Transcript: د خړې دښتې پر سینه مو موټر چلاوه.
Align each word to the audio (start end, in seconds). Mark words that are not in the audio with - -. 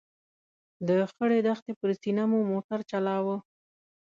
د 0.87 0.89
خړې 1.11 1.39
دښتې 1.47 1.73
پر 1.79 1.89
سینه 2.01 2.23
مو 2.31 2.39
موټر 2.51 2.79
چلاوه. 2.91 3.37